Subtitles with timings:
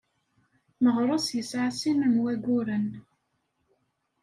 [0.83, 2.87] Meɣres yesɛa sin n wayyuren.